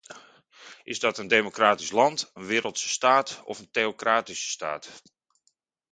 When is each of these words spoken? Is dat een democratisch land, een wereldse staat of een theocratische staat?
Is 0.83 0.99
dat 0.99 1.17
een 1.17 1.27
democratisch 1.27 1.91
land, 1.91 2.31
een 2.33 2.45
wereldse 2.45 2.89
staat 2.89 3.41
of 3.45 3.59
een 3.59 3.71
theocratische 3.71 4.49
staat? 4.49 5.01